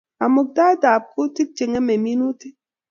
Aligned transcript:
Kamuktaet 0.17 0.81
ab 0.95 1.03
kutik 1.13 1.49
Che 1.57 1.63
ng'emei 1.67 2.01
minutik 2.05 2.55